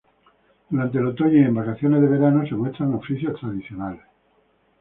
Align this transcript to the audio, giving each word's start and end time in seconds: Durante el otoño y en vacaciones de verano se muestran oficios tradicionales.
Durante 0.71 0.97
el 0.97 1.05
otoño 1.05 1.37
y 1.37 1.41
en 1.43 1.53
vacaciones 1.53 2.01
de 2.01 2.07
verano 2.07 2.43
se 2.47 2.55
muestran 2.55 2.95
oficios 2.95 3.39
tradicionales. 3.39 4.01